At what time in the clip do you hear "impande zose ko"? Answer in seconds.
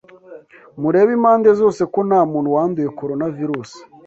1.17-1.99